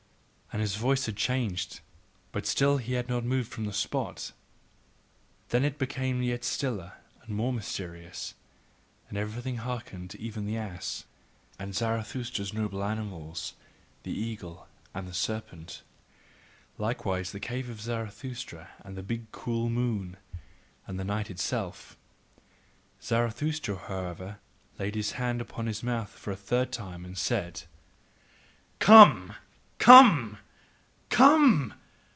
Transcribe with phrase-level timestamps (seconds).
[0.53, 1.79] and his voice had changed.
[2.33, 4.33] But still he had not moved from the spot.
[5.47, 8.33] Then it became yet stiller and more mysterious,
[9.07, 11.05] and everything hearkened, even the ass,
[11.57, 13.53] and Zarathustra's noble animals,
[14.03, 15.83] the eagle and the serpent,
[16.77, 20.17] likewise the cave of Zarathustra and the big cool moon,
[20.85, 21.95] and the night itself.
[23.01, 24.39] Zarathustra, however,
[24.77, 27.63] laid his hand upon his mouth for the third time, and said:
[28.79, 29.35] COME!
[31.17, 31.73] COME!